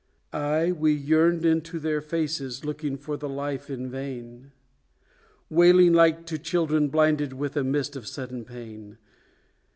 Ay, 0.33 0.71
we 0.71 0.91
yearned 0.91 1.45
into 1.45 1.77
their 1.77 2.01
faces 2.01 2.65
looking 2.65 2.97
for 2.97 3.17
the 3.17 3.29
life 3.29 3.69
in 3.69 3.87
vain, 3.87 4.51
Wailing 5.47 5.93
like 5.93 6.25
to 6.25 6.39
children 6.39 6.87
blinded 6.87 7.33
with 7.33 7.55
a 7.55 7.63
mist 7.63 7.95
of 7.95 8.07
sudden 8.07 8.43
pain! 8.43 8.97